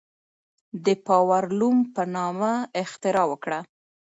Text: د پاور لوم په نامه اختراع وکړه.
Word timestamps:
د 0.85 0.87
پاور 1.07 1.43
لوم 1.59 1.77
په 1.95 2.01
نامه 2.15 2.51
اختراع 2.81 3.25
وکړه. 3.29 3.59